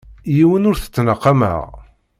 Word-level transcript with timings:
Yiwen 0.35 0.67
ur 0.69 0.77
t-ttnaqameɣ. 0.77 1.59